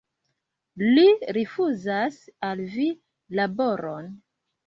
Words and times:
Li 0.83 1.03
rifuzas 1.37 2.17
al 2.49 2.63
vi 2.77 2.87
laboron. 3.41 4.09